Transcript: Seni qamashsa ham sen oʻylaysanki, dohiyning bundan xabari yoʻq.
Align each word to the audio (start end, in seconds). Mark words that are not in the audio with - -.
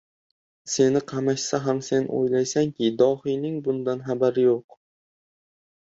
Seni 0.75 1.01
qamashsa 1.11 1.59
ham 1.67 1.83
sen 1.89 2.09
oʻylaysanki, 2.21 2.91
dohiyning 3.05 3.63
bundan 3.71 4.05
xabari 4.11 4.51
yoʻq. 4.51 4.83